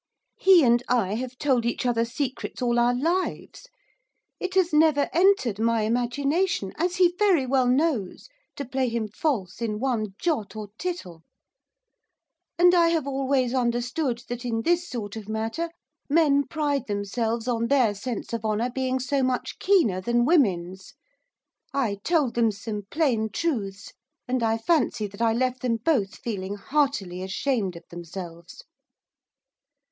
[0.39, 3.67] He and I have told each other secrets all our lives;
[4.39, 9.61] it has never entered my imagination, as he very well knows, to play him false,
[9.61, 11.21] in one jot or tittle;
[12.57, 15.69] and I have always understood that, in this sort of matter,
[16.09, 20.95] men pride themselves on their sense of honour being so much keener than women's.
[21.75, 23.93] I told them some plain truths;
[24.27, 28.63] and I fancy that I left them both feeling heartily ashamed of themselves.